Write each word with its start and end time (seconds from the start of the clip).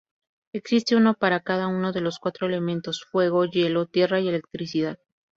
Existe 0.51 0.95
uno 0.95 1.13
para 1.13 1.41
cada 1.41 1.67
uno 1.67 1.91
de 1.93 2.01
los 2.01 2.17
cuatro 2.17 2.47
elementos: 2.47 3.05
fuego, 3.11 3.45
hielo, 3.45 3.85
tierra 3.85 4.19
y 4.19 4.27
electricidad. 4.29 4.97